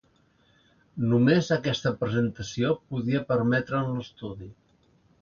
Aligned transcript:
Només 1.11 1.51
aquesta 1.57 1.93
presentació 2.01 2.75
podia 2.95 3.25
permetre'n 3.31 3.93
l'estudi. 3.99 4.55